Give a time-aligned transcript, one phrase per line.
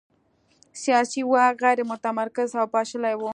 [0.81, 3.23] سیاسي واک غیر متمرکز او پاشلی و.